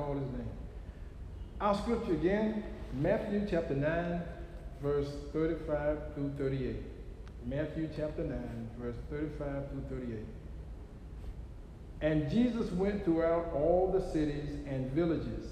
[0.00, 0.48] Call his name.
[1.60, 2.64] Our scripture again,
[2.94, 4.22] Matthew chapter 9,
[4.82, 6.76] verse 35 through 38.
[7.46, 10.18] Matthew chapter 9, verse 35 through 38.
[12.00, 15.48] And Jesus went throughout all the cities and villages,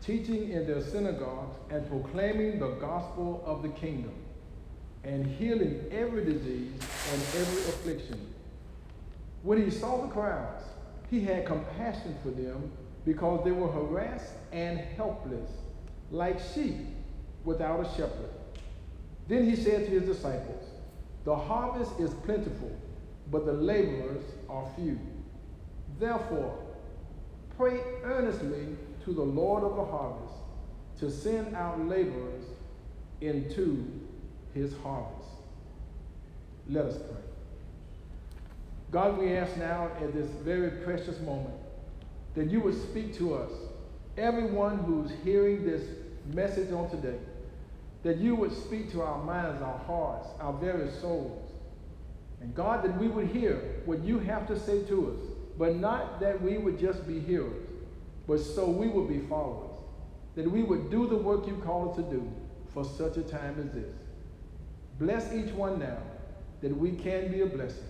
[0.00, 4.14] teaching in their synagogues and proclaiming the gospel of the kingdom,
[5.02, 6.72] and healing every disease
[7.12, 8.32] and every affliction.
[9.42, 10.62] When he saw the crowds,
[11.10, 12.70] he had compassion for them
[13.08, 15.48] because they were harassed and helpless,
[16.10, 16.76] like sheep
[17.42, 18.28] without a shepherd.
[19.28, 20.62] Then he said to his disciples,
[21.24, 22.70] The harvest is plentiful,
[23.30, 24.98] but the laborers are few.
[25.98, 26.58] Therefore,
[27.56, 30.34] pray earnestly to the Lord of the harvest
[30.98, 32.44] to send out laborers
[33.22, 33.86] into
[34.52, 35.30] his harvest.
[36.68, 37.22] Let us pray.
[38.90, 41.54] God, we ask now at this very precious moment
[42.34, 43.50] that you would speak to us,
[44.16, 45.82] everyone who's hearing this
[46.32, 47.18] message on today,
[48.02, 51.50] that you would speak to our minds, our hearts, our very souls.
[52.40, 55.18] And God, that we would hear what you have to say to us,
[55.58, 57.66] but not that we would just be hearers,
[58.26, 59.76] but so we would be followers,
[60.36, 62.30] that we would do the work you call us to do
[62.72, 63.90] for such a time as this.
[65.00, 65.98] Bless each one now,
[66.60, 67.84] that we can be a blessing.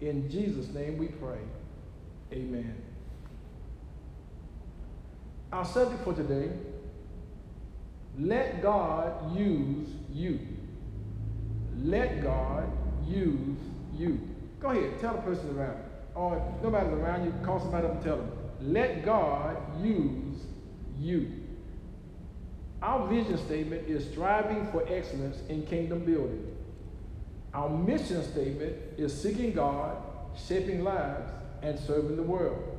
[0.00, 1.38] In Jesus' name we pray.
[2.32, 2.83] Amen.
[5.54, 6.50] Our subject for today
[8.18, 10.40] let God use you.
[11.80, 12.68] Let God
[13.06, 13.58] use
[13.94, 14.20] you.
[14.58, 15.78] Go ahead, tell the person around.
[16.16, 18.32] Or if nobody's around you, call somebody up and tell them.
[18.62, 20.40] Let God use
[20.98, 21.30] you.
[22.82, 26.52] Our vision statement is striving for excellence in kingdom building.
[27.52, 29.98] Our mission statement is seeking God,
[30.48, 31.30] shaping lives,
[31.62, 32.73] and serving the world.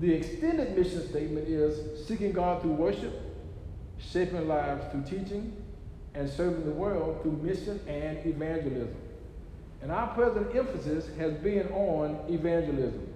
[0.00, 3.20] The extended mission statement is seeking God through worship,
[3.98, 5.56] shaping lives through teaching,
[6.14, 8.94] and serving the world through mission and evangelism.
[9.82, 13.06] And our present emphasis has been on evangelism.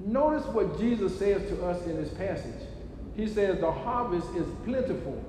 [0.00, 2.68] Notice what Jesus says to us in this passage.
[3.16, 5.22] He says, The harvest is plentiful,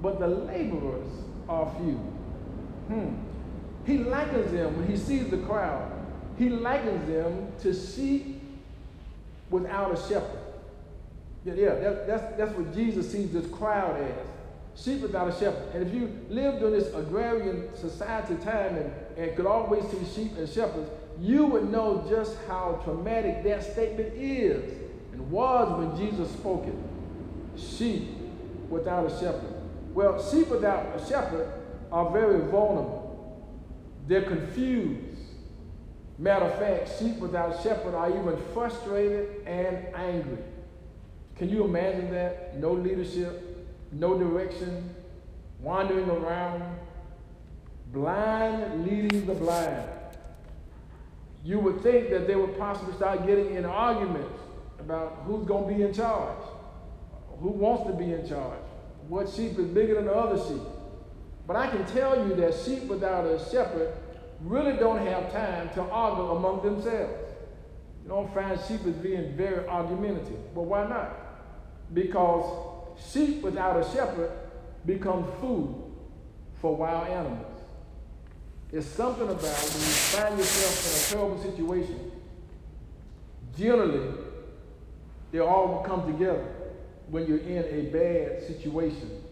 [0.00, 1.10] but the laborers
[1.48, 1.96] are few.
[2.88, 3.14] Hmm.
[3.84, 5.92] He likens them, when he sees the crowd,
[6.38, 8.35] he likens them to sheep
[9.50, 10.40] without a shepherd.
[11.44, 14.26] Yeah, yeah that, that's, that's what Jesus sees this crowd as.
[14.82, 15.74] Sheep without a shepherd.
[15.74, 20.36] And if you lived in this agrarian society time and, and could always see sheep
[20.36, 24.62] and shepherds, you would know just how traumatic that statement is
[25.12, 26.74] and was when Jesus spoke it.
[27.58, 28.08] Sheep
[28.68, 29.54] without a shepherd.
[29.94, 31.50] Well, sheep without a shepherd
[31.90, 33.06] are very vulnerable.
[34.06, 35.15] They're confused.
[36.18, 40.38] Matter of fact, sheep without shepherd are even frustrated and angry.
[41.36, 42.58] Can you imagine that?
[42.58, 44.94] No leadership, no direction,
[45.60, 46.62] wandering around,
[47.92, 49.88] blind leading the blind.
[51.44, 54.40] You would think that they would possibly start getting in arguments
[54.80, 56.42] about who's going to be in charge,
[57.40, 58.58] who wants to be in charge,
[59.08, 60.62] what sheep is bigger than the other sheep.
[61.46, 63.92] But I can tell you that sheep without a shepherd
[64.40, 67.32] really don't have time to argue among themselves.
[68.02, 70.54] You don't find sheep as being very argumentative.
[70.54, 71.14] But why not?
[71.92, 72.44] Because
[73.12, 74.30] sheep without a shepherd
[74.84, 75.74] become food
[76.60, 77.60] for wild animals.
[78.72, 82.12] It's something about when you find yourself in a terrible situation,
[83.56, 84.14] generally,
[85.32, 86.44] they all come together
[87.08, 89.22] when you're in a bad situation.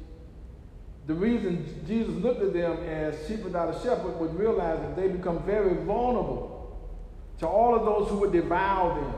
[1.06, 5.08] The reason Jesus looked at them as sheep without a shepherd was realize that they
[5.08, 6.78] become very vulnerable
[7.40, 9.14] to all of those who would devour them.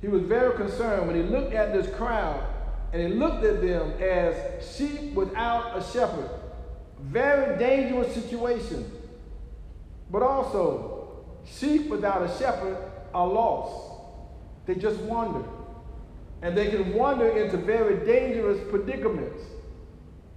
[0.00, 2.42] He was very concerned when he looked at this crowd
[2.94, 6.30] and he looked at them as sheep without a shepherd.
[6.98, 8.90] Very dangerous situation.
[10.10, 12.78] But also, sheep without a shepherd
[13.12, 14.00] are lost.
[14.66, 15.46] They just wander.
[16.40, 19.42] And they can wander into very dangerous predicaments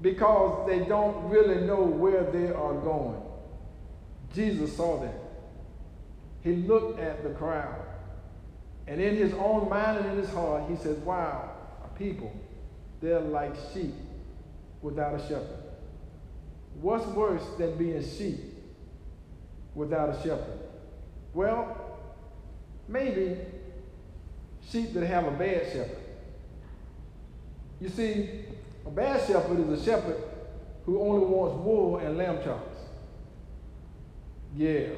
[0.04, 3.22] because they don't really know where they are going.
[4.36, 5.16] Jesus saw that.
[6.42, 7.80] He looked at the crowd
[8.86, 11.52] And in his own mind and in his heart, he says, Wow,
[11.98, 12.34] people,
[13.02, 13.94] they're like sheep
[14.82, 15.64] without a shepherd.
[16.82, 18.42] What's worse than being sheep
[19.74, 20.60] without a shepherd?
[21.34, 22.00] Well,
[22.90, 23.38] maybe
[24.70, 25.98] sheep that have a bad shepherd.
[27.80, 28.46] You see,
[28.86, 30.22] a bad shepherd is a shepherd
[30.86, 32.78] who only wants wool and lamb chops.
[34.56, 34.90] Yeah,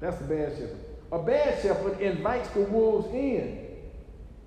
[0.00, 0.78] that's a bad shepherd.
[1.12, 3.66] A bad shepherd invites the wolves in.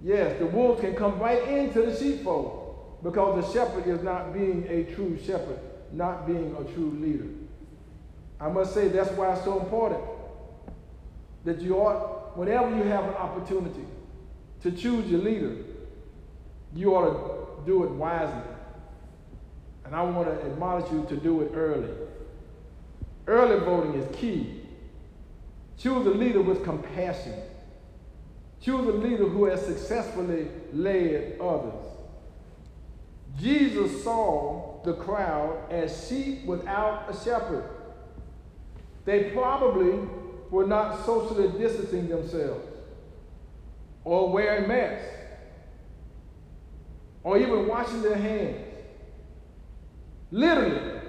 [0.01, 4.65] Yes, the wolves can come right into the sheepfold because the shepherd is not being
[4.67, 5.59] a true shepherd,
[5.91, 7.27] not being a true leader.
[8.39, 10.01] I must say that's why it's so important
[11.45, 13.85] that you ought, whenever you have an opportunity
[14.61, 15.55] to choose your leader,
[16.75, 18.41] you ought to do it wisely.
[19.85, 21.89] And I want to admonish you to do it early.
[23.27, 24.61] Early voting is key.
[25.77, 27.33] Choose a leader with compassion.
[28.61, 31.85] Choose a leader who has successfully led others.
[33.39, 37.63] Jesus saw the crowd as sheep without a shepherd.
[39.05, 40.07] They probably
[40.49, 42.65] were not socially distancing themselves
[44.03, 45.18] or wearing masks
[47.23, 48.57] or even washing their hands.
[50.31, 51.01] Literally,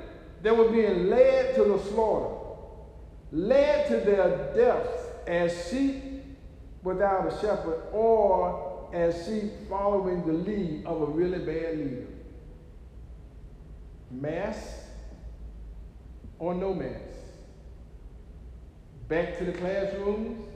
[0.42, 2.34] they were being led to the slaughter,
[3.32, 6.02] led to their deaths as sheep
[6.82, 12.06] without a shepherd or as sheep following the lead of a really bad leader.
[14.10, 14.80] Mass
[16.38, 16.96] or no mass.
[19.08, 20.46] Back to the classrooms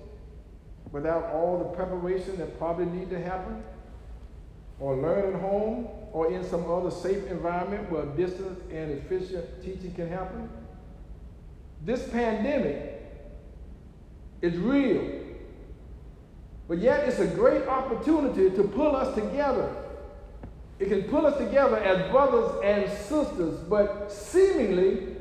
[0.90, 3.62] without all the preparation that probably need to happen
[4.80, 9.92] or learn at home or in some other safe environment where distance and efficient teaching
[9.94, 10.48] can happen.
[11.84, 13.02] This pandemic
[14.42, 15.22] is real,
[16.68, 19.74] but yet it's a great opportunity to pull us together.
[20.78, 25.16] It can pull us together as brothers and sisters, but seemingly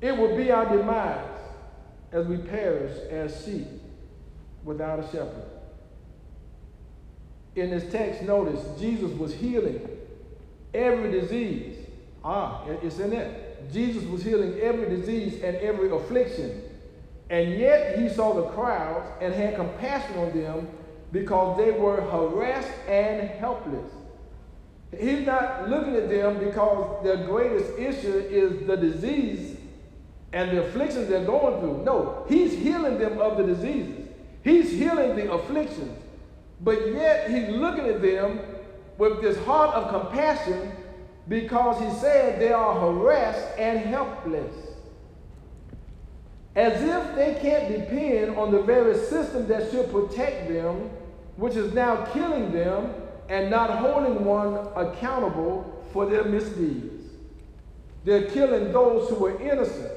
[0.00, 1.38] it will be our demise
[2.12, 3.66] as we perish as sheep
[4.64, 5.53] without a shepherd
[7.56, 9.88] in this text, notice Jesus was healing
[10.72, 11.76] every disease.
[12.24, 13.72] Ah, it's in it.
[13.72, 16.62] Jesus was healing every disease and every affliction.
[17.30, 20.68] And yet he saw the crowds and had compassion on them
[21.12, 23.90] because they were harassed and helpless.
[24.98, 29.56] He's not looking at them because their greatest issue is the disease
[30.32, 31.84] and the afflictions they're going through.
[31.84, 34.08] No, he's healing them of the diseases.
[34.42, 35.98] He's healing the afflictions.
[36.64, 38.40] But yet he's looking at them
[38.96, 40.72] with this heart of compassion
[41.28, 44.54] because he said they are harassed and helpless.
[46.56, 50.88] As if they can't depend on the very system that should protect them,
[51.36, 52.94] which is now killing them
[53.28, 57.10] and not holding one accountable for their misdeeds.
[58.04, 59.92] They're killing those who were innocent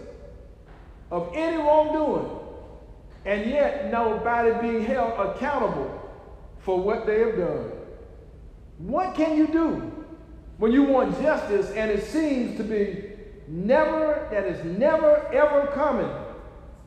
[1.11, 2.39] of any wrongdoing,
[3.25, 6.06] and yet nobody being held accountable
[6.67, 7.71] for what they have done.
[8.77, 10.05] What can you do
[10.57, 13.05] when you want justice and it seems to be
[13.47, 16.11] never, that is never ever coming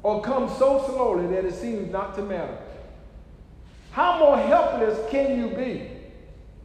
[0.02, 2.58] or come so slowly that it seems not to matter?
[3.92, 5.88] How more helpless can you be?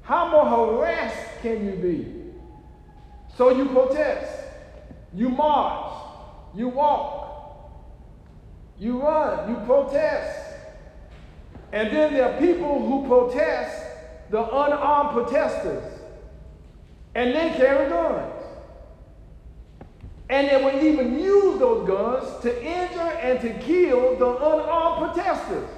[0.01, 2.33] How more harassed can you be?
[3.37, 4.43] So you protest,
[5.13, 6.03] you march,
[6.53, 7.71] you walk,
[8.77, 10.44] you run, you protest.
[11.71, 13.85] And then there are people who protest,
[14.29, 15.83] the unarmed protesters,
[17.13, 18.31] and they carry guns.
[20.29, 25.69] And they will even use those guns to injure and to kill the unarmed protesters.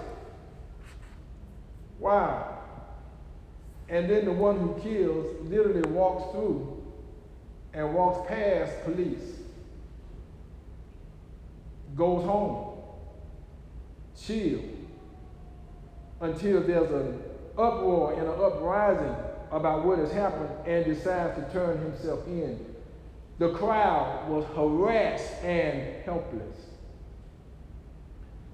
[2.00, 2.58] Wow.
[3.90, 6.84] And then the one who kills literally walks through
[7.74, 9.40] and walks past police,
[11.96, 12.80] goes home,
[14.20, 14.60] chill,
[16.22, 17.22] until there's an
[17.58, 19.16] uproar and an uprising
[19.52, 22.66] about what has happened and decides to turn himself in.
[23.40, 26.58] The crowd was harassed and helpless.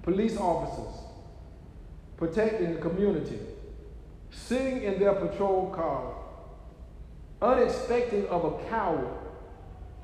[0.02, 1.00] Police officers
[2.16, 3.38] protecting the community,
[4.30, 6.14] sitting in their patrol car,
[7.42, 9.08] unexpecting of a coward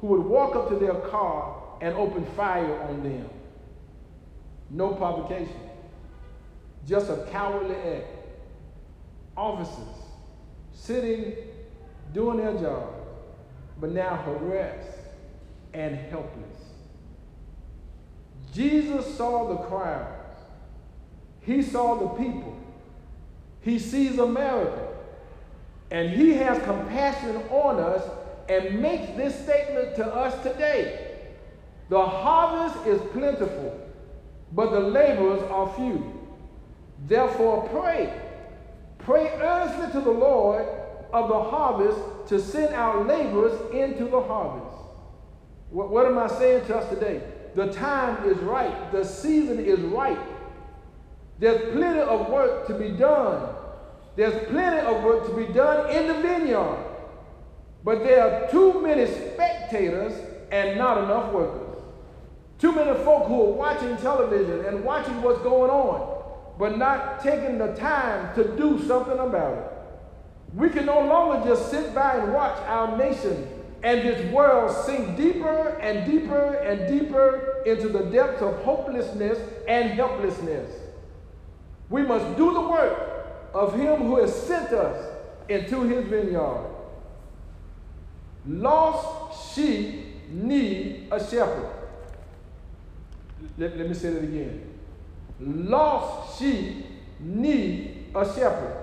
[0.01, 3.29] who would walk up to their car and open fire on them.
[4.71, 5.70] No provocation
[6.89, 8.07] just a cowardly act.
[9.37, 9.97] Officers
[10.73, 11.35] sitting,
[12.13, 12.93] doing their job,
[13.81, 14.99] but now harassed
[15.73, 16.57] and helpless.
[18.53, 20.39] Jesus saw the crowds.
[21.43, 22.61] He saw the people
[23.63, 24.89] He sees America.
[25.91, 28.09] And he has compassion on us
[28.49, 31.17] and makes this statement to us today.
[31.89, 33.89] The harvest is plentiful,
[34.53, 36.20] but the laborers are few.
[37.07, 38.13] Therefore, pray.
[38.99, 40.67] Pray earnestly to the Lord
[41.13, 44.77] of the harvest to send out laborers into the harvest.
[45.71, 47.23] What, what am I saying to us today?
[47.55, 50.19] The time is right, the season is right.
[51.39, 53.55] There's plenty of work to be done.
[54.15, 56.85] There's plenty of work to be done in the vineyard.
[57.83, 60.13] But there are too many spectators
[60.53, 61.83] and not enough workers.
[62.59, 66.20] Too many folk who are watching television and watching what's going on,
[66.61, 69.73] but not taking the time to do something about it.
[70.55, 73.49] We can no longer just sit by and watch our nation
[73.83, 79.93] and this world sink deeper and deeper and deeper into the depths of hopelessness and
[79.93, 80.71] helplessness.
[81.89, 85.17] We must do the work of Him who has sent us
[85.49, 86.67] into His vineyard.
[88.47, 91.71] Lost sheep need a shepherd.
[93.57, 94.70] Let, let me say that again.
[95.41, 96.85] Lost sheep
[97.19, 98.77] need a shepherd.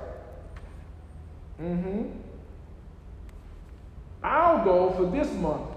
[1.61, 2.03] Mm-hmm.
[4.23, 5.69] Our goal for this month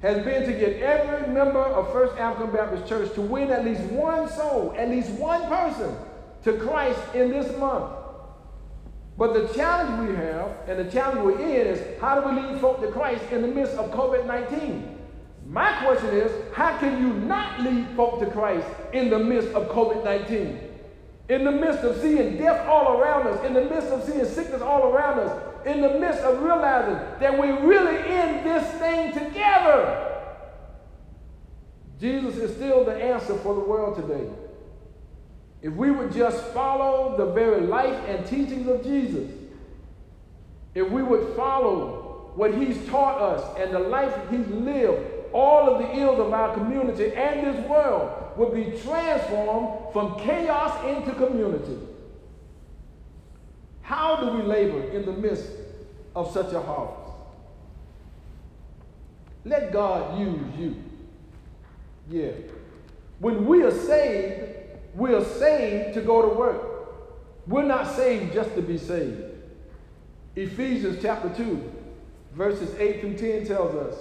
[0.00, 3.80] has been to get every member of First African Baptist Church to win at least
[3.82, 5.96] one soul, at least one person
[6.44, 7.90] to Christ in this month.
[9.16, 12.60] But the challenge we have and the challenge we're in is how do we lead
[12.60, 14.93] folk to Christ in the midst of COVID 19?
[15.54, 19.68] My question is how can you not lead folk to Christ in the midst of
[19.68, 20.58] COVID 19?
[21.28, 24.60] In the midst of seeing death all around us, in the midst of seeing sickness
[24.60, 30.10] all around us, in the midst of realizing that we're really in this thing together.
[32.00, 34.28] Jesus is still the answer for the world today.
[35.62, 39.30] If we would just follow the very life and teachings of Jesus,
[40.74, 45.82] if we would follow what he's taught us and the life he's lived, all of
[45.82, 51.76] the ills of our community and this world would be transformed from chaos into community.
[53.82, 55.50] How do we labor in the midst
[56.14, 57.10] of such a harvest?
[59.44, 60.76] Let God use you.
[62.08, 62.30] Yeah.
[63.18, 64.44] When we are saved,
[64.94, 66.62] we are saved to go to work.
[67.48, 69.22] We're not saved just to be saved.
[70.36, 71.72] Ephesians chapter 2,
[72.34, 73.96] verses 8 through 10 tells us,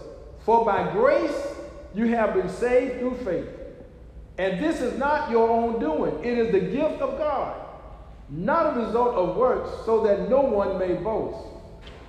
[0.45, 1.47] For by grace
[1.93, 3.49] you have been saved through faith.
[4.37, 7.55] And this is not your own doing, it is the gift of God,
[8.29, 11.47] not a result of works, so that no one may boast.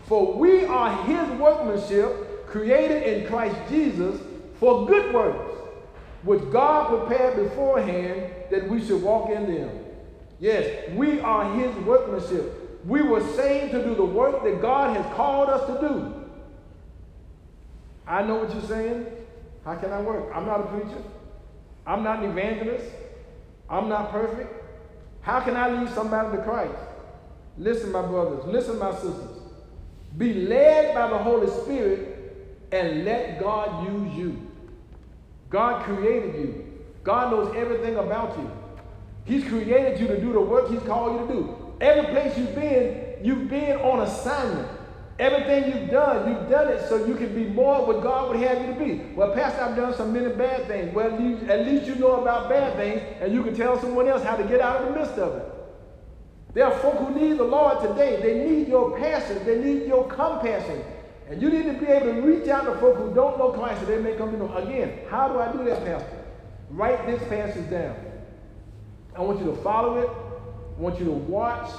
[0.06, 4.20] For we are his workmanship, created in Christ Jesus
[4.58, 5.54] for good works
[6.24, 9.70] which God prepared beforehand that we should walk in them.
[10.40, 12.84] Yes, we are his workmanship.
[12.86, 16.13] We were saved to do the work that God has called us to do.
[18.06, 19.06] I know what you're saying.
[19.64, 20.30] How can I work?
[20.34, 21.02] I'm not a preacher.
[21.86, 22.86] I'm not an evangelist.
[23.68, 24.52] I'm not perfect.
[25.22, 26.74] How can I lead somebody to Christ?
[27.56, 28.44] Listen, my brothers.
[28.46, 29.38] Listen, my sisters.
[30.18, 34.50] Be led by the Holy Spirit and let God use you.
[35.50, 36.64] God created you.
[37.02, 38.50] God knows everything about you.
[39.24, 41.74] He's created you to do the work He's called you to do.
[41.80, 44.68] Every place you've been, you've been on assignment.
[45.18, 48.60] Everything you've done, you've done it so you can be more what God would have
[48.60, 49.14] you to be.
[49.14, 50.92] Well, Pastor, I've done some many bad things.
[50.92, 54.24] Well, you, at least you know about bad things, and you can tell someone else
[54.24, 55.54] how to get out of the midst of it.
[56.54, 58.20] There are folk who need the Lord today.
[58.22, 59.44] They need your passion.
[59.44, 60.82] They need your compassion.
[61.28, 63.80] And you need to be able to reach out to folk who don't know Christ
[63.80, 64.54] so they may come to know.
[64.56, 66.24] Again, how do I do that, Pastor?
[66.70, 67.96] Write this passage down.
[69.16, 70.08] I want you to follow it.
[70.08, 71.70] I want you to watch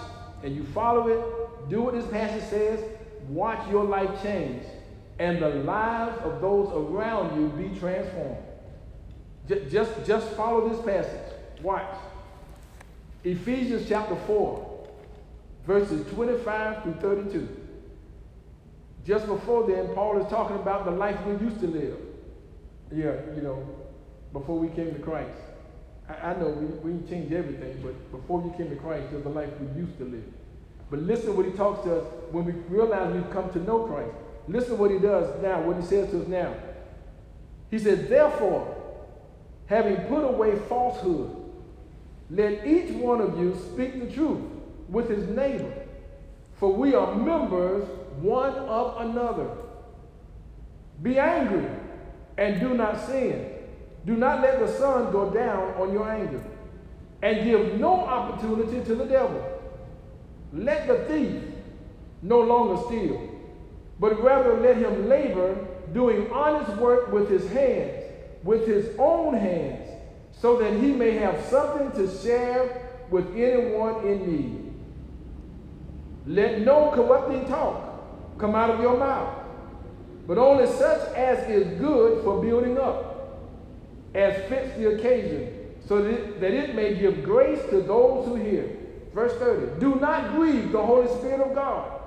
[0.44, 1.70] and you follow it.
[1.70, 2.80] Do what this passage says.
[3.30, 4.64] Watch your life change.
[5.20, 8.38] And the lives of those around you be transformed.
[9.48, 11.34] Just, just, just follow this passage.
[11.62, 11.96] Watch.
[13.24, 14.88] Ephesians chapter 4,
[15.66, 17.48] verses 25 through 32.
[19.06, 21.98] Just before then, Paul is talking about the life we used to live.
[22.92, 23.68] Yeah, you know,
[24.34, 25.38] before we came to Christ.
[26.10, 29.30] I, I know we, we change everything, but before you came to Christ, there's the
[29.30, 30.24] life we used to live.
[30.90, 34.12] But listen what he talks to us when we realize we've come to know Christ.
[34.48, 36.54] Listen what he does now, what he says to us now.
[37.72, 38.76] He says, Therefore,
[39.66, 41.36] having put away falsehood,
[42.30, 44.42] let each one of you speak the truth
[44.90, 45.74] with his neighbor,
[46.60, 47.88] for we are members
[48.22, 49.50] one of another.
[51.02, 51.68] Be angry
[52.38, 53.52] and do not sin.
[54.06, 56.42] Do not let the sun go down on your anger,
[57.24, 59.55] and give no opportunity to the devil.
[60.54, 61.42] Let the thief
[62.22, 63.30] no longer steal,
[64.00, 65.56] but rather let him labor,
[65.94, 68.04] doing honest work with his hands,
[68.44, 69.88] with his own hands,
[70.40, 74.74] so that he may have something to share with anyone in need.
[76.28, 79.44] Let no corrupting talk come out of your mouth,
[80.28, 83.40] but only such as is good for building up,
[84.16, 85.54] as fits the occasion,
[85.88, 88.68] so that it, may give grace to those who hear.
[89.16, 92.02] Verse 30 Do not grieve the Holy Spirit of God,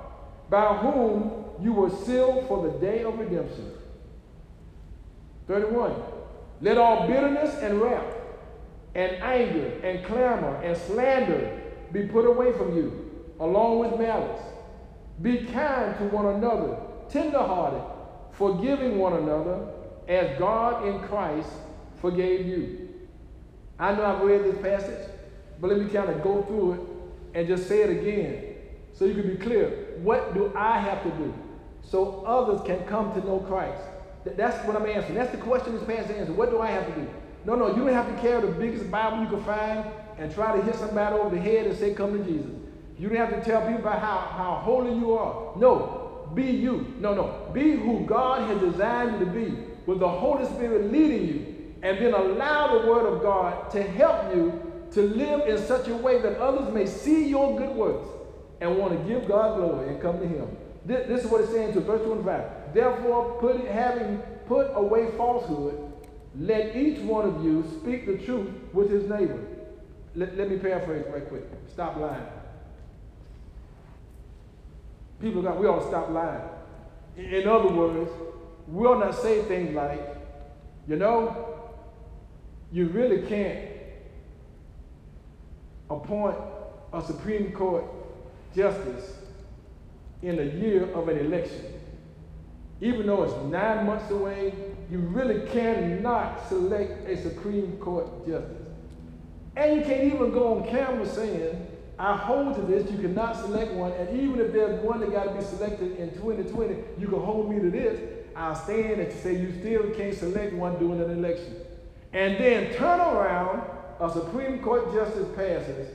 [0.49, 3.71] by whom you were sealed for the day of redemption.
[5.47, 5.95] 31
[6.61, 8.13] Let all bitterness and wrath,
[8.93, 11.59] and anger, and clamor, and slander
[11.91, 14.41] be put away from you, along with malice.
[15.23, 16.77] Be kind to one another,
[17.09, 17.81] tenderhearted,
[18.33, 19.67] forgiving one another,
[20.07, 21.49] as God in Christ
[21.99, 22.89] forgave you.
[23.79, 25.09] I know I've read this passage,
[25.59, 26.88] but let me kind of go through it
[27.33, 28.55] and just say it again
[28.93, 29.97] so you can be clear.
[30.01, 31.33] What do I have to do
[31.83, 33.81] so others can come to know Christ?
[34.25, 35.15] That's what I'm answering.
[35.15, 36.35] That's the question this passage answers.
[36.35, 37.07] What do I have to do?
[37.45, 39.85] No, no, you don't have to carry the biggest Bible you can find
[40.17, 42.51] and try to hit somebody over the head and say, Come to Jesus.
[42.97, 45.57] You don't have to tell people about how, how holy you are.
[45.57, 46.93] No, be you.
[46.99, 47.49] No, no.
[47.53, 51.55] Be who God has designed you to be with the Holy Spirit leading you.
[51.81, 55.95] And then allow the Word of God to help you to live in such a
[55.95, 58.07] way that others may see your good works
[58.61, 60.47] and want to give God glory and come to Him.
[60.85, 62.73] This, this is what it's saying to verse 25.
[62.73, 64.17] Therefore, put it, having
[64.47, 65.89] put away falsehood,
[66.37, 69.39] let each one of you speak the truth with his neighbor.
[70.15, 71.43] Let, let me paraphrase right quick.
[71.71, 72.25] Stop lying.
[75.21, 76.41] People got, we ought to stop lying.
[77.17, 78.09] In other words,
[78.67, 80.01] we ought not say things like,
[80.87, 81.57] you know,
[82.71, 83.68] you really can't
[85.89, 86.37] appoint
[86.93, 87.83] a Supreme Court
[88.55, 89.13] justice
[90.21, 91.65] in a year of an election.
[92.81, 94.53] Even though it's nine months away,
[94.89, 98.67] you really cannot select a Supreme Court justice.
[99.55, 103.73] And you can't even go on camera saying, I hold to this, you cannot select
[103.73, 107.19] one, and even if there's one that got to be selected in 2020, you can
[107.19, 107.99] hold me to this.
[108.37, 111.57] I'll stand and say you still can't select one during an election.
[112.13, 113.63] And then turn around,
[113.99, 115.89] a Supreme Court justice passes,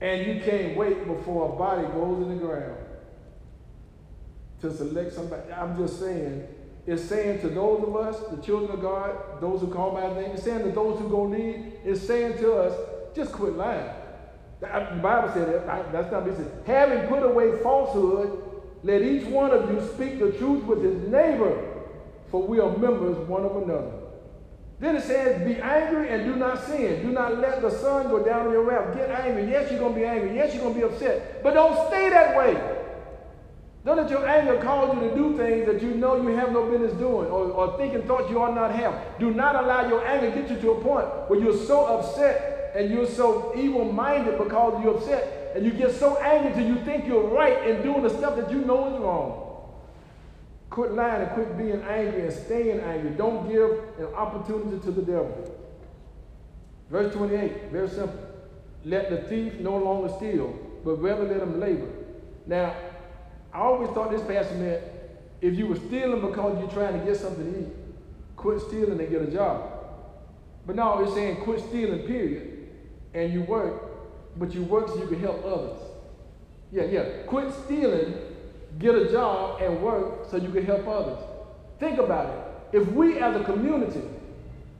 [0.00, 2.76] and you can't wait before a body goes in the ground
[4.60, 5.52] to select somebody.
[5.52, 6.46] I'm just saying,
[6.86, 10.32] it's saying to those of us, the children of God, those who call my name,
[10.32, 12.74] it's saying to those who go need, it's saying to us,
[13.14, 13.90] just quit lying.
[14.60, 14.66] The
[15.02, 15.92] Bible said that.
[15.92, 16.50] That's not me saying.
[16.66, 18.42] Having put away falsehood,
[18.82, 21.84] let each one of you speak the truth with his neighbor,
[22.30, 23.92] for we are members one of another.
[24.80, 27.02] Then it says, Be angry and do not sin.
[27.02, 28.94] Do not let the sun go down on your wrath.
[28.94, 29.50] Get angry.
[29.50, 30.36] Yes, you're going to be angry.
[30.36, 31.42] Yes, you're going to be upset.
[31.42, 32.54] But don't stay that way.
[33.84, 36.68] Don't let your anger cause you to do things that you know you have no
[36.68, 38.94] business doing or, or thinking thoughts you ought not have.
[39.18, 42.72] Do not allow your anger to get you to a point where you're so upset
[42.76, 46.84] and you're so evil minded because you're upset and you get so angry till you
[46.84, 49.47] think you're right in doing the stuff that you know is wrong.
[50.70, 53.10] Quit lying and quit being angry and staying angry.
[53.10, 55.54] Don't give an opportunity to the devil.
[56.90, 58.18] Verse 28, very simple.
[58.84, 61.90] Let the thief no longer steal, but rather let him labor.
[62.46, 62.74] Now,
[63.52, 64.82] I always thought this passage meant
[65.40, 67.68] if you were stealing because you're trying to get something to eat,
[68.36, 69.70] quit stealing and get a job.
[70.66, 72.68] But now it's saying quit stealing, period.
[73.14, 75.78] And you work, but you work so you can help others.
[76.70, 77.04] Yeah, yeah.
[77.26, 78.14] Quit stealing,
[78.78, 81.18] get a job, and work so you can help others.
[81.78, 82.76] Think about it.
[82.76, 84.02] If we as a community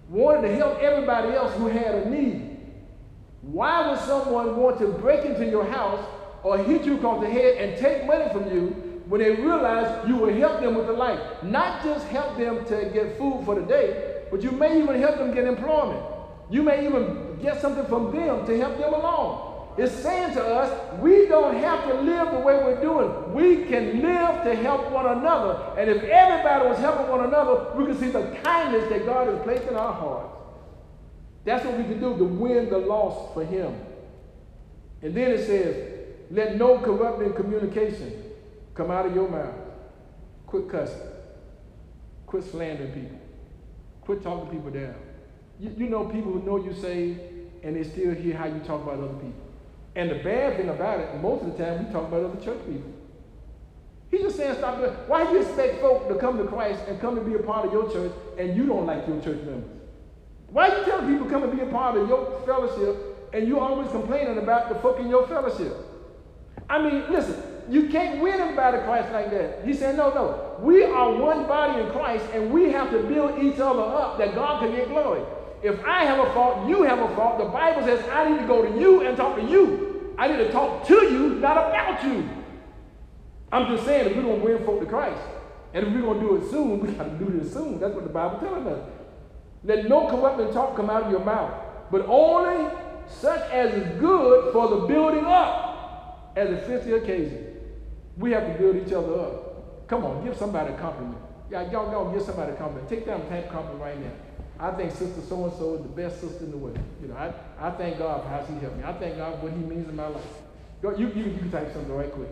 [0.09, 2.57] wanted to help everybody else who had a need,
[3.43, 6.05] why would someone want to break into your house
[6.43, 8.69] or hit you across the head and take money from you
[9.09, 11.21] when they realize you will help them with the life.
[11.43, 15.17] Not just help them to get food for the day, but you may even help
[15.17, 16.03] them get employment.
[16.51, 19.48] You may even get something from them to help them along.
[19.79, 23.33] It's saying to us, we don't have to live the way we're doing.
[23.33, 25.73] We can live to help one another.
[25.79, 29.41] And if everybody was helping one another, we can see the kindness that God has
[29.45, 30.35] placed in our hearts.
[31.45, 33.73] That's what we can do to win the lost for Him.
[35.01, 35.95] And then it says,
[36.33, 38.25] let no corrupting communication
[38.75, 39.55] come out of your mouth.
[40.49, 40.99] Quit cussing.
[42.27, 43.19] Quit slandering people.
[44.01, 44.97] Quit talking people down.
[45.61, 47.17] You, you know people who know you say
[47.63, 49.48] and they still hear how you talk about other people.
[49.99, 52.61] And the bad thing about it, most of the time we talk about other church
[52.67, 52.89] people.
[54.13, 57.01] He's just saying, stop doing Why do you expect folk to come to Christ and
[57.01, 59.69] come to be a part of your church and you don't like your church members?
[60.51, 63.59] Why are you telling people come and be a part of your fellowship and you
[63.59, 65.77] always complaining about the folk in your fellowship?
[66.71, 69.65] I mean, listen, you can't win in the Christ like that.
[69.65, 70.57] He said, no, no.
[70.61, 74.37] We are one body in Christ, and we have to build each other up that
[74.37, 75.23] God can get glory.
[75.63, 77.39] If I have a fault, you have a fault.
[77.39, 79.88] The Bible says I need to go to you and talk to you.
[80.19, 82.29] I need to talk to you, not about you.
[83.53, 85.21] I'm just saying, if we're going to win folk to Christ,
[85.73, 87.79] and if we're going to do it soon, we got to do this soon.
[87.79, 88.81] That's what the Bible telling us.
[89.65, 91.53] Let no corrupting talk come out of your mouth,
[91.91, 92.69] but only
[93.07, 97.57] such as is good for the building up as a fifth occasion.
[98.17, 99.87] We have to build each other up.
[99.89, 101.19] Come on, give somebody a compliment.
[101.51, 102.89] Yeah, y'all, y'all give somebody a compliment.
[102.89, 104.11] Take them a compliment right now.
[104.61, 106.79] I think Sister So and so is the best sister in the world.
[107.01, 108.85] You know, I, I thank God for how she helped me.
[108.85, 110.23] I thank God for what He means in my life.
[110.83, 112.31] You, you, you can type something right quick.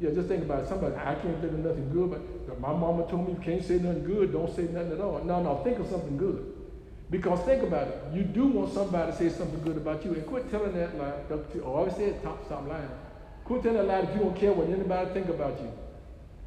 [0.00, 0.68] Yeah, just think about it.
[0.68, 3.78] Somebody, I can't think of nothing good, but my mama told me you can't say
[3.78, 5.22] nothing good, don't say nothing at all.
[5.24, 6.52] No, no, think of something good.
[7.10, 7.98] Because think about it.
[8.12, 10.12] You do want somebody to say something good about you.
[10.14, 11.12] And quit telling that lie.
[11.30, 12.88] I always say top, stop lying.
[13.44, 15.70] Quit telling that lie if you don't care what anybody think about you.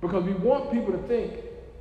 [0.01, 1.33] Because we want people to think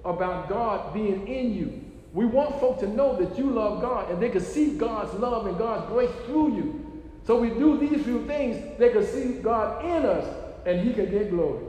[0.04, 1.87] about God being in you.
[2.12, 5.46] We want folk to know that you love God and they can see God's love
[5.46, 7.02] and God's grace through you.
[7.26, 10.26] So we do these few things, they can see God in us
[10.64, 11.64] and he can get glory.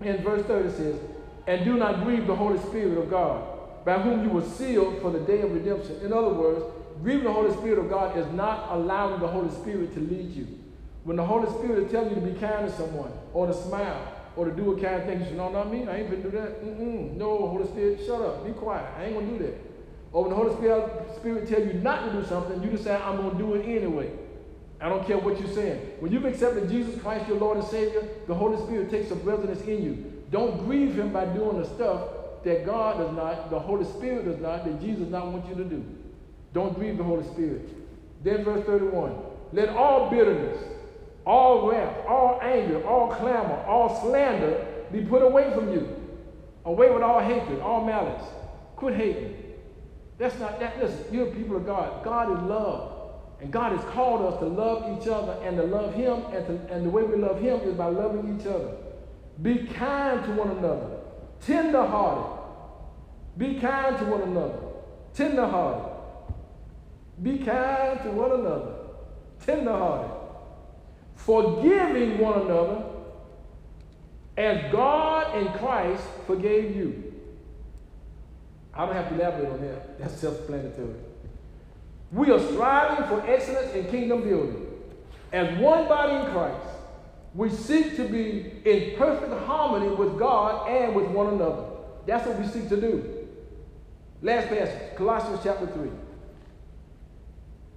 [0.00, 1.00] In verse 30 says,
[1.46, 5.10] And do not grieve the Holy Spirit of God, by whom you were sealed for
[5.10, 6.00] the day of redemption.
[6.00, 6.64] In other words,
[7.02, 10.48] grieving the Holy Spirit of God is not allowing the Holy Spirit to lead you.
[11.04, 14.44] When the Holy Spirit tells you to be kind to someone, or to smile, or
[14.44, 16.62] to do a kind of thing, you no, not me, I ain't gonna do that.
[16.62, 17.16] Mm-mm.
[17.16, 19.54] No, Holy Spirit, shut up, be quiet, I ain't gonna do that.
[20.12, 23.16] Or when the Holy Spirit, Spirit tells you not to do something, you decide, I'm
[23.16, 24.10] gonna do it anyway.
[24.80, 25.80] I don't care what you're saying.
[26.00, 29.62] When you've accepted Jesus Christ, your Lord and Savior, the Holy Spirit takes up residence
[29.62, 30.12] in you.
[30.30, 32.02] Don't grieve him by doing the stuff
[32.44, 35.54] that God does not, the Holy Spirit does not, that Jesus does not want you
[35.54, 35.84] to do.
[36.52, 37.68] Don't grieve the Holy Spirit.
[38.22, 39.14] Then verse 31.
[39.52, 40.62] Let all bitterness,
[41.26, 45.88] all wrath, all anger, all clamor, all slander be put away from you.
[46.64, 48.22] Away with all hatred, all malice.
[48.76, 49.36] Quit hating.
[50.18, 50.80] That's not that.
[50.82, 52.04] Listen, you're people of God.
[52.04, 52.92] God is love.
[53.40, 56.74] And God has called us to love each other and to love Him, and, to,
[56.74, 58.76] and the way we love Him is by loving each other.
[59.42, 61.00] Be kind to one another,
[61.42, 62.42] tender-hearted.
[63.36, 64.58] Be kind to one another,
[65.12, 65.92] tender-hearted.
[67.22, 68.74] Be kind to one another,
[69.44, 70.15] tender-hearted.
[71.16, 72.84] Forgiving one another
[74.36, 77.14] as God and Christ forgave you.
[78.72, 79.98] I don't have to elaborate on that.
[79.98, 80.94] That's self-explanatory.
[82.12, 84.66] We are striving for excellence in kingdom building.
[85.32, 86.68] As one body in Christ,
[87.34, 91.64] we seek to be in perfect harmony with God and with one another.
[92.06, 93.26] That's what we seek to do.
[94.22, 95.90] Last passage, Colossians chapter 3,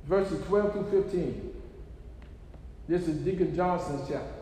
[0.05, 1.48] verses 12 through 15.
[2.89, 4.33] This is Deacon Johnson's chapter.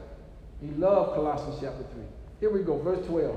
[0.61, 2.01] He loved Colossians chapter 3.
[2.39, 3.35] Here we go, verse 12.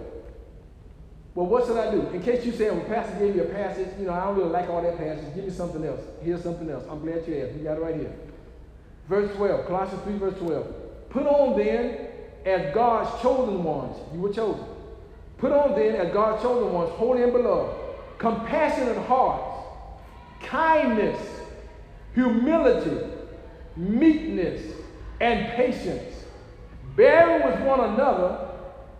[1.34, 2.06] Well, what should I do?
[2.10, 4.50] In case you say, well, Pastor gave you a passage, you know, I don't really
[4.50, 5.34] like all that passage.
[5.34, 6.00] Give me something else.
[6.22, 6.84] Here's something else.
[6.88, 7.56] I'm glad you asked.
[7.56, 8.14] You got it right here.
[9.08, 11.10] Verse 12, Colossians 3, verse 12.
[11.10, 12.06] Put on then
[12.46, 13.96] as God's chosen ones.
[14.14, 14.64] You were chosen.
[15.38, 17.76] Put on then as God's chosen ones, holy and beloved,
[18.18, 19.66] compassionate hearts,
[20.40, 21.20] kindness,
[22.14, 23.08] humility,
[23.76, 24.76] meekness,
[25.20, 26.24] and patience,
[26.96, 28.50] bearing with one another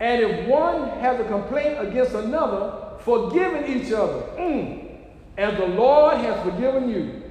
[0.01, 4.97] and if one has a complaint against another, forgiving each other, mm,
[5.37, 7.21] as the Lord has forgiven you.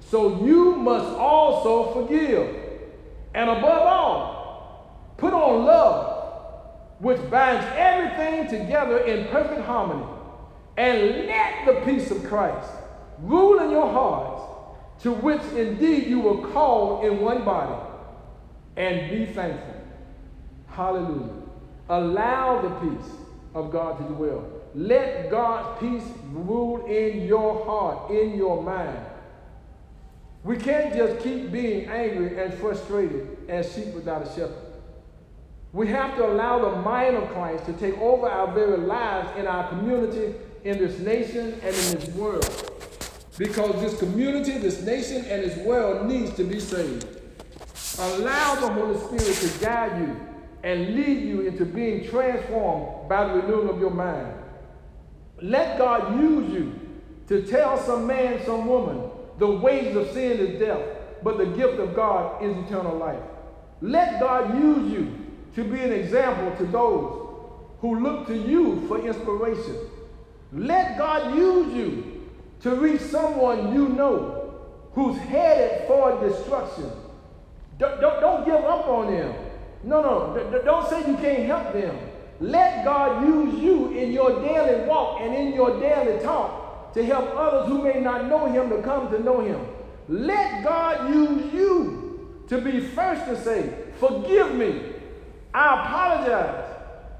[0.00, 2.54] So you must also forgive.
[3.32, 10.04] And above all, put on love, which binds everything together in perfect harmony.
[10.76, 12.70] And let the peace of Christ
[13.20, 14.42] rule in your hearts,
[15.02, 17.87] to which indeed you were called in one body.
[18.78, 19.74] And be thankful.
[20.68, 21.32] Hallelujah.
[21.88, 23.10] Allow the peace
[23.52, 24.48] of God to dwell.
[24.74, 29.04] Let God's peace rule in your heart, in your mind.
[30.44, 34.54] We can't just keep being angry and frustrated as sheep without a shepherd.
[35.72, 39.48] We have to allow the mind of Christ to take over our very lives in
[39.48, 42.72] our community, in this nation, and in this world.
[43.36, 47.17] Because this community, this nation, and this world needs to be saved.
[47.98, 50.16] Allow the Holy Spirit to guide you
[50.62, 54.34] and lead you into being transformed by the renewing of your mind.
[55.42, 56.78] Let God use you
[57.28, 60.80] to tell some man, some woman, the wages of sin is death,
[61.22, 63.22] but the gift of God is eternal life.
[63.80, 67.28] Let God use you to be an example to those
[67.80, 69.76] who look to you for inspiration.
[70.52, 72.28] Let God use you
[72.60, 74.54] to reach someone you know
[74.92, 76.90] who's headed for destruction.
[77.78, 79.34] Don't, don't, don't give up on them.
[79.84, 81.96] No, no, don't say you can't help them.
[82.40, 87.30] Let God use you in your daily walk and in your daily talk to help
[87.34, 89.60] others who may not know Him to come to know Him.
[90.08, 94.92] Let God use you to be first to say, Forgive me.
[95.52, 96.64] I apologize.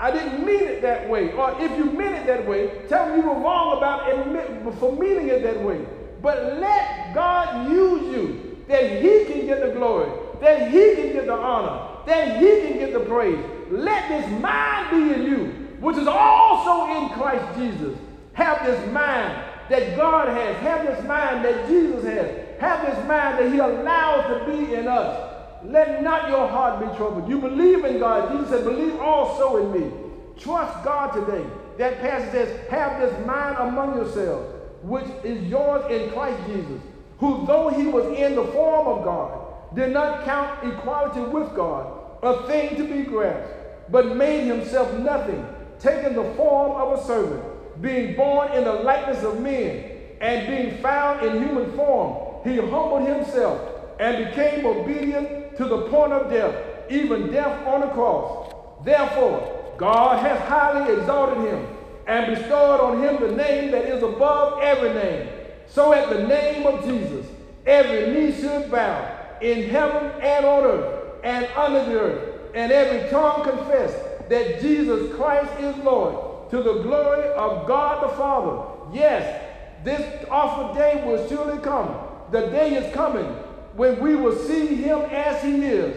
[0.00, 1.32] I didn't mean it that way.
[1.32, 4.92] Or if you meant it that way, tell me you were wrong about it for
[4.92, 5.84] meaning it that way.
[6.22, 11.26] But let God use you that He can get the glory, that He can get
[11.26, 13.38] the honor, that He can get the praise.
[13.70, 15.44] Let this mind be in you,
[15.80, 17.98] which is also in Christ Jesus.
[18.32, 20.56] Have this mind that God has.
[20.58, 22.60] Have this mind that Jesus has.
[22.60, 25.34] Have this mind that He allows to be in us.
[25.64, 27.28] Let not your heart be troubled.
[27.28, 28.32] You believe in God.
[28.32, 29.90] Jesus said, believe also in me.
[30.38, 31.44] Trust God today.
[31.78, 36.80] That passage says, have this mind among yourselves, which is yours in Christ Jesus,
[37.18, 41.98] who though he was in the form of God, did not count equality with God
[42.22, 45.46] a thing to be grasped, but made himself nothing,
[45.78, 47.42] taking the form of a servant,
[47.80, 53.06] being born in the likeness of men, and being found in human form, he humbled
[53.06, 53.60] himself
[54.00, 56.54] and became obedient to the point of death,
[56.90, 58.52] even death on the cross.
[58.84, 61.66] Therefore, God has highly exalted him
[62.06, 65.28] and bestowed on him the name that is above every name.
[65.66, 67.26] So at the name of Jesus,
[67.64, 73.10] every knee should bow in heaven and on earth and under the earth, and every
[73.10, 73.92] tongue confess
[74.28, 78.96] that Jesus Christ is Lord, to the glory of God the Father.
[78.96, 79.44] Yes,
[79.84, 81.94] this awful day will surely come.
[82.30, 83.26] The day is coming
[83.74, 85.96] when we will see him as he is.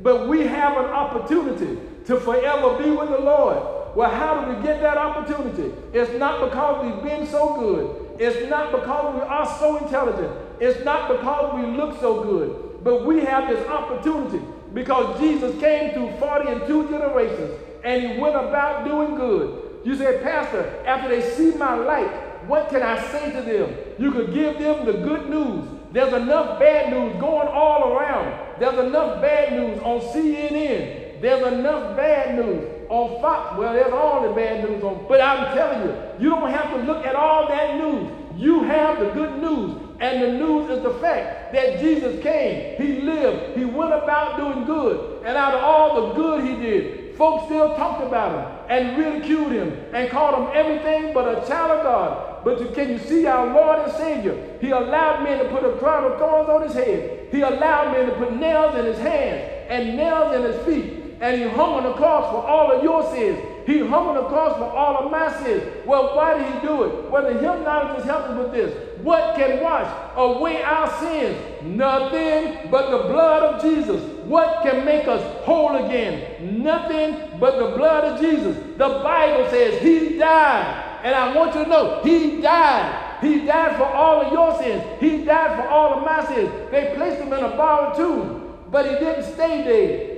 [0.00, 3.96] But we have an opportunity to forever be with the Lord.
[3.96, 5.72] Well, how do we get that opportunity?
[5.92, 8.20] It's not because we've been so good.
[8.20, 10.32] It's not because we are so intelligent.
[10.60, 12.71] It's not because we look so good.
[12.82, 18.20] But we have this opportunity because Jesus came through 40 and two generations and he
[18.20, 19.80] went about doing good.
[19.84, 22.10] You say, Pastor, after they see my light,
[22.46, 23.74] what can I say to them?
[23.98, 25.68] You could give them the good news.
[25.92, 28.58] There's enough bad news going all around.
[28.58, 31.20] There's enough bad news on CNN.
[31.20, 33.58] There's enough bad news on Fox.
[33.58, 35.06] Well, there's all the bad news on.
[35.08, 38.10] But I'm telling you, you don't have to look at all that news.
[38.36, 39.78] You have the good news.
[40.02, 44.64] And the news is the fact that Jesus came, he lived, he went about doing
[44.64, 45.22] good.
[45.24, 49.52] And out of all the good he did, folks still talked about him and ridiculed
[49.52, 52.44] him and called him everything but a child of God.
[52.44, 54.58] But can you see our Lord and Savior?
[54.60, 57.28] He allowed men to put a crown of thorns on his head.
[57.30, 61.14] He allowed men to put nails in his hands and nails in his feet.
[61.20, 63.38] And he hung on the cross for all of your sins.
[63.66, 65.62] He hung on the cross for all of my sins.
[65.86, 67.10] Well, why did he do it?
[67.10, 69.00] Well, the hymnologist is helping with this.
[69.02, 71.36] What can wash away our sins?
[71.62, 74.02] Nothing but the blood of Jesus.
[74.24, 76.62] What can make us whole again?
[76.62, 78.56] Nothing but the blood of Jesus.
[78.78, 81.00] The Bible says he died.
[81.02, 83.20] And I want you to know, he died.
[83.20, 84.82] He died for all of your sins.
[85.00, 86.50] He died for all of my sins.
[86.70, 90.12] They placed him in a borrowed tomb, but he didn't stay dead.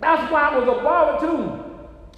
[0.00, 1.65] That's why it was a borrowed tomb.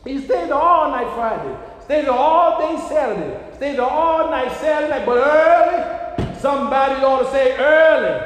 [0.08, 6.38] He stayed all night Friday, stayed all day Saturday, stayed all night Saturday, but early,
[6.40, 8.18] somebody ought to say early.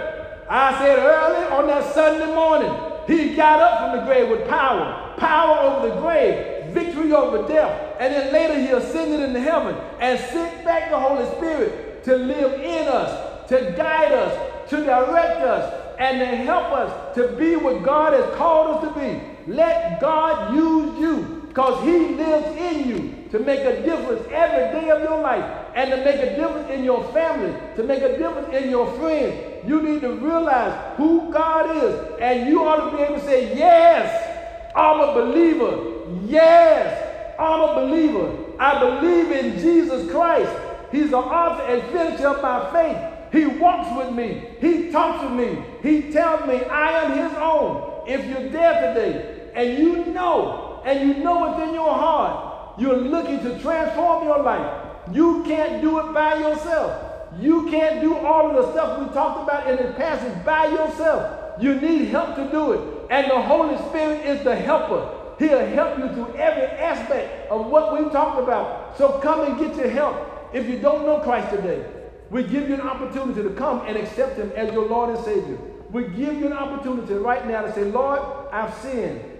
[0.48, 2.72] I said early on that Sunday morning,
[3.08, 7.96] he got up from the grave with power, power over the grave, victory over death.
[7.98, 12.60] And then later he ascended into heaven and sent back the Holy Spirit to live
[12.60, 17.82] in us, to guide us, to direct us, and to help us to be what
[17.82, 19.52] God has called us to be.
[19.52, 24.88] Let God use you because he lives in you to make a difference every day
[24.88, 28.54] of your life and to make a difference in your family, to make a difference
[28.54, 29.68] in your friends.
[29.68, 32.18] You need to realize who God is.
[32.22, 36.24] And you ought to be able to say, Yes, I'm a believer.
[36.24, 38.34] Yes, I'm a believer.
[38.58, 40.50] I believe in Jesus Christ.
[40.90, 43.30] He's the author and finisher of my faith.
[43.30, 44.42] He walks with me.
[44.58, 45.62] He talks with me.
[45.82, 48.08] He tells me I am his own.
[48.08, 53.40] If you're there today and you know and you know within your heart you're looking
[53.40, 57.30] to transform your life, you can't do it by yourself.
[57.40, 61.60] You can't do all of the stuff we talked about in the passage by yourself.
[61.60, 62.80] You need help to do it.
[63.10, 65.18] And the Holy Spirit is the helper.
[65.38, 68.96] He'll help you through every aspect of what we talked about.
[68.96, 70.50] So come and get your help.
[70.52, 71.84] If you don't know Christ today,
[72.30, 75.58] we give you an opportunity to come and accept Him as your Lord and Savior.
[75.90, 78.20] We give you an opportunity right now to say, Lord,
[78.52, 79.31] I've sinned.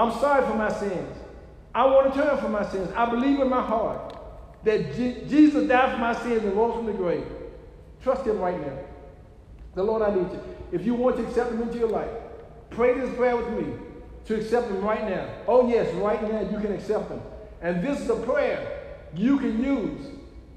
[0.00, 1.16] I'm sorry for my sins.
[1.74, 2.90] I want to turn from my sins.
[2.96, 4.16] I believe in my heart
[4.64, 7.26] that Je- Jesus died for my sins and rose from the grave.
[8.02, 8.78] Trust Him right now.
[9.74, 10.40] The Lord, I need you.
[10.72, 12.10] If you want to accept Him into your life,
[12.70, 13.74] pray this prayer with me.
[14.26, 15.28] to accept Him right now.
[15.46, 17.20] Oh, yes, right now you can accept Him.
[17.62, 18.60] And this is a prayer
[19.14, 20.06] you can use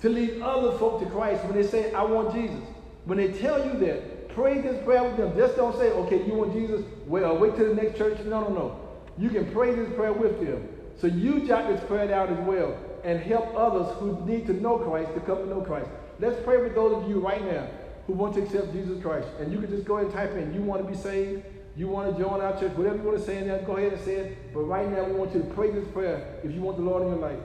[0.02, 2.60] to lead other folk to Christ when they say, I want Jesus.
[3.06, 5.36] When they tell you that, pray this prayer with them.
[5.36, 6.82] Just don't say, okay, you want Jesus?
[7.08, 8.18] Well, wait till the next church.
[8.26, 8.80] No, no, no.
[9.18, 10.68] You can pray this prayer with them.
[11.00, 14.78] So you jot this prayer down as well and help others who need to know
[14.78, 15.90] Christ to come to know Christ.
[16.20, 17.68] Let's pray with those of you right now
[18.08, 19.28] who want to accept Jesus Christ.
[19.40, 21.44] And you can just go ahead and type in, you want to be saved,
[21.76, 23.94] you want to join our church, whatever you want to say in there, go ahead
[23.94, 24.54] and say it.
[24.54, 27.04] But right now, we want you to pray this prayer if you want the Lord
[27.04, 27.40] in your life.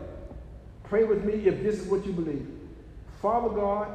[0.84, 2.46] Pray with me if this is what you believe.
[3.22, 3.88] Father God,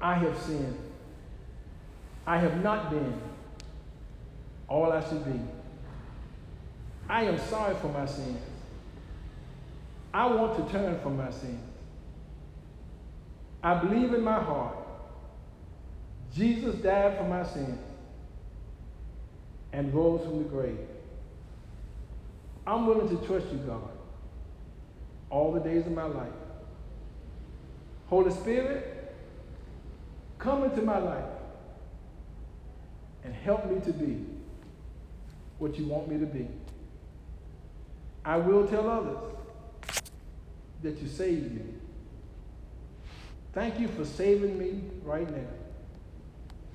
[0.00, 0.78] I have sinned.
[2.26, 3.20] I have not been
[4.68, 5.40] all I should be.
[7.08, 8.40] I am sorry for my sins.
[10.12, 11.60] I want to turn from my sins.
[13.62, 14.76] I believe in my heart
[16.34, 17.78] Jesus died for my sins
[19.72, 20.78] and rose from the grave.
[22.66, 23.90] I'm willing to trust you, God,
[25.30, 26.32] all the days of my life.
[28.08, 29.14] Holy Spirit,
[30.38, 31.24] come into my life
[33.24, 34.24] and help me to be
[35.58, 36.46] what you want me to be.
[38.28, 40.02] I will tell others
[40.82, 41.62] that you saved me.
[43.54, 45.48] Thank you for saving me right now.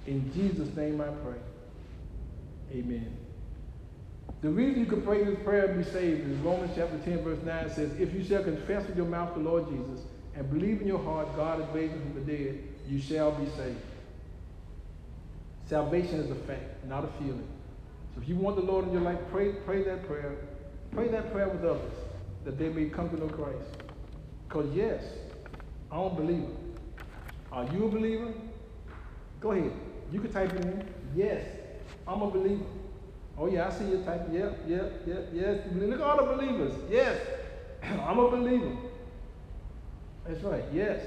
[0.08, 1.38] In Jesus' name I pray.
[2.72, 3.16] Amen.
[4.42, 7.44] The reason you can pray this prayer and be saved is Romans chapter 10, verse
[7.46, 10.88] 9 says, If you shall confess with your mouth the Lord Jesus and believe in
[10.88, 13.78] your heart God is raised from the dead, you shall be saved.
[15.68, 17.48] Salvation is a fact, not a feeling.
[18.16, 20.36] So if you want the Lord in your life, pray, pray that prayer.
[20.94, 21.92] Pray that prayer with others
[22.46, 23.82] that they may come to know Christ.
[24.48, 25.04] Because yes,
[25.92, 26.52] I'm a believer.
[27.52, 28.34] Are you a believer?
[29.40, 29.72] Go ahead.
[30.12, 30.88] You can type it in.
[31.16, 31.44] Yes,
[32.08, 32.66] I'm a believer.
[33.38, 34.28] Oh yeah, I see you type.
[34.32, 35.62] Yep, yep, yep, yes.
[35.74, 36.74] Look at all the believers.
[36.90, 37.20] Yes,
[37.84, 38.76] I'm a believer.
[40.28, 40.64] That's right.
[40.72, 41.04] Yes.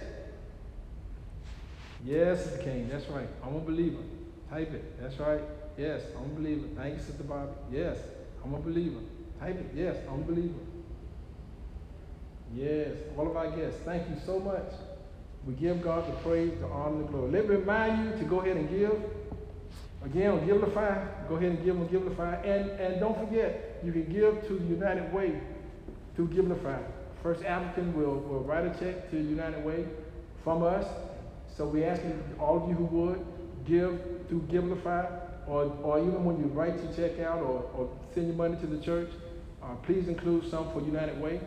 [2.05, 2.89] Yes, the King.
[2.89, 3.29] That's right.
[3.45, 4.03] I'm a believer.
[4.51, 5.01] Type it.
[5.01, 5.41] That's right.
[5.79, 6.67] Yes, I'm a believer.
[6.77, 7.53] Thank you, Sister Bobby.
[7.71, 7.99] Yes,
[8.45, 9.01] I'm a believer.
[9.41, 9.67] Type it.
[9.75, 10.55] Yes, I'm a believer.
[12.55, 13.81] Yes, all of our guests.
[13.85, 14.73] Thank you so much.
[15.47, 17.31] We give God the praise, the honor, the glory.
[17.31, 19.01] Let me remind you to go ahead and give.
[20.05, 22.45] Again, on Givelify, go ahead and give on Givelify.
[22.45, 25.41] And, and don't forget, you can give to the United Way
[26.15, 26.83] through Givelify.
[27.23, 29.87] First African will, will write a check to United Way
[30.45, 30.87] from us.
[31.57, 33.27] So we ask you, all of you who would,
[33.67, 35.11] give through Givelify,
[35.49, 38.67] or, or even when you write your check out or, or send your money to
[38.67, 39.11] the church,
[39.67, 41.41] uh, please include some for United Way.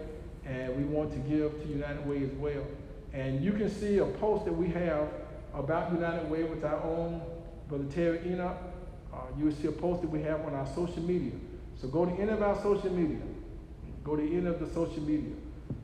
[0.45, 2.65] And we want to give to United Way as well.
[3.13, 5.07] And you can see a post that we have
[5.53, 7.21] about United Way with our own
[7.67, 8.57] Brother Terry Enoch.
[9.13, 11.31] Uh, you will see a post that we have on our social media.
[11.79, 13.21] So go to any of our social media.
[14.03, 15.35] Go to any of the social media.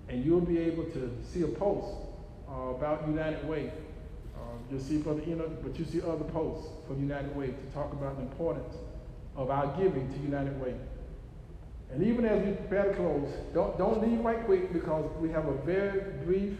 [0.09, 1.95] And you'll be able to see a post
[2.49, 3.71] uh, about United Way.
[4.35, 4.39] Uh,
[4.71, 8.17] you'll see Brother Enoch, but you see other posts from United Way to talk about
[8.17, 8.75] the importance
[9.35, 10.75] of our giving to United Way.
[11.95, 15.45] And even as we prepare to close, don't, don't leave right quick because we have
[15.45, 16.57] a very brief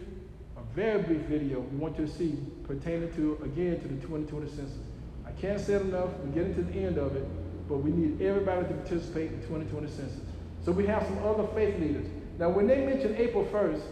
[0.56, 4.48] a very brief video we want you to see pertaining to, again, to the 2020
[4.48, 4.78] census.
[5.26, 6.08] I can't say it enough.
[6.24, 7.28] We're getting to the end of it,
[7.68, 10.20] but we need everybody to participate in the 2020 census.
[10.64, 12.06] So we have some other faith leaders.
[12.38, 13.82] Now, when they mention April 1st,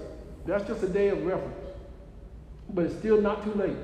[0.46, 1.68] that's just a day of reference,
[2.70, 3.76] but it's still not too late.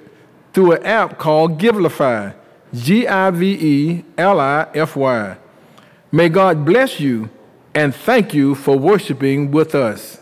[0.55, 2.35] through an app called Givelify,
[2.73, 5.37] G I V E L I F Y.
[6.11, 7.29] May God bless you
[7.75, 10.21] and thank you for worshiping with us.